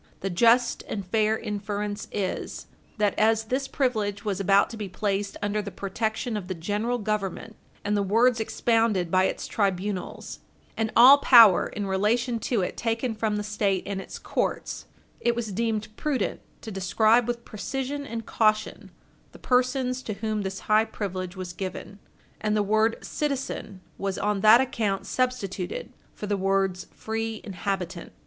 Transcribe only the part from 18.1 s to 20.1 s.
caution the persons